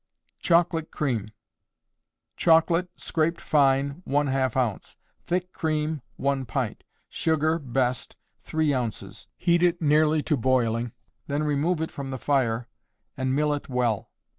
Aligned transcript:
Chocolate 0.39 0.89
Cream. 0.89 1.29
Chocolate, 2.35 2.89
scraped 2.95 3.39
fine, 3.39 4.01
½ 4.07 4.55
ounce; 4.57 4.97
thick 5.27 5.53
cream, 5.53 6.01
1 6.15 6.43
pint; 6.47 6.83
sugar 7.07 7.59
(best), 7.59 8.15
3 8.41 8.73
ounces; 8.73 9.27
heat 9.37 9.61
it 9.61 9.79
nearly 9.79 10.23
to 10.23 10.35
boiling, 10.35 10.91
then 11.27 11.43
remove 11.43 11.83
it 11.83 11.91
from 11.91 12.09
the 12.09 12.17
fire, 12.17 12.67
and 13.15 13.35
mill 13.35 13.53
it 13.53 13.69
well. 13.69 14.09